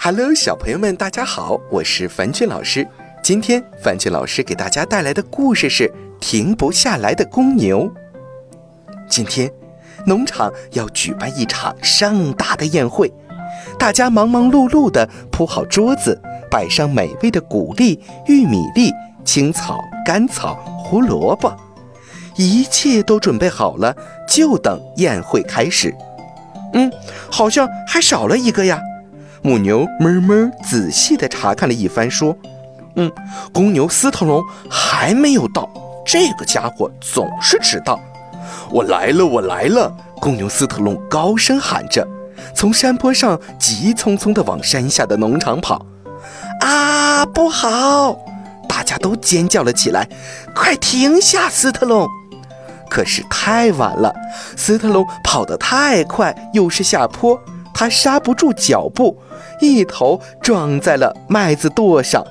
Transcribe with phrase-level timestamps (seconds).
[0.00, 2.86] Hello，小朋友们，大家好，我是樊俊老师。
[3.20, 5.88] 今天樊俊老师给大家带来的故事是
[6.20, 7.84] 《停不下来的公牛》。
[9.08, 9.50] 今天，
[10.06, 13.12] 农场要举办一场盛大的宴会，
[13.76, 16.18] 大家忙忙碌碌地铺好桌子，
[16.48, 18.92] 摆上美味的谷粒、玉米粒、
[19.24, 21.52] 青草、甘草、胡萝卜，
[22.36, 23.96] 一切都准备好了，
[24.28, 25.92] 就等宴会开始。
[26.72, 26.88] 嗯，
[27.28, 28.80] 好像还少了一个呀。
[29.42, 32.36] 母牛哞哞仔细地查看了一番，说
[32.96, 33.10] ：“嗯，
[33.52, 35.68] 公牛斯特龙还没有到。
[36.04, 38.00] 这个家伙总是迟到。
[38.70, 42.06] ”“我来了，我来了！”公牛斯特龙高声喊着，
[42.54, 45.86] 从山坡上急匆匆地往山下的农场跑。
[46.60, 48.18] “啊，不好！”
[48.68, 50.08] 大家都尖叫了起来。
[50.54, 52.08] “快停下，斯特龙！”
[52.90, 54.14] 可是太晚了，
[54.56, 57.38] 斯特龙跑得太快，又是下坡。
[57.78, 59.16] 他刹不住脚步，
[59.60, 62.26] 一头撞在了麦子垛上，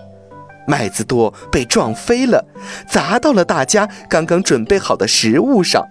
[0.67, 2.43] 麦子垛被撞飞了，
[2.85, 5.87] 砸到了大家刚刚准备好的食物上，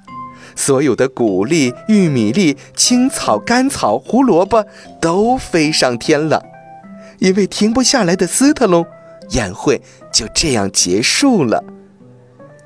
[0.55, 4.63] 所有的谷粒、玉米粒、青草、甘草、胡萝卜
[5.01, 6.43] 都飞上天了。
[7.19, 8.85] 因为停不下来的斯特龙，
[9.31, 9.81] 宴会
[10.13, 11.65] 就这样结束了。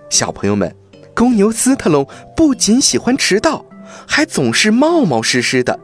[0.08, 0.74] 小朋友们，
[1.14, 3.64] 公牛斯特龙不仅喜欢迟到，
[4.08, 5.78] 还总是冒冒失失的。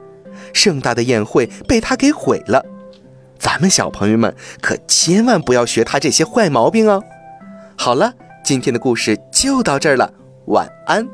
[0.52, 2.64] 盛大的宴会被他给毁了，
[3.38, 7.02] 咱们小朋友们可千万不要学他这些坏毛病哦。
[7.76, 8.12] 好了，
[8.44, 10.12] 今天的故事就到这儿了，
[10.46, 11.06] 晚安。